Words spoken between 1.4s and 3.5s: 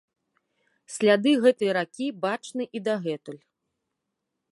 гэтай ракі бачны і дагэтуль.